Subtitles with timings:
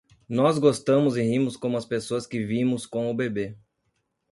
[0.27, 3.55] Nós gostamos e rimos como as pessoas que vimos com o bebê.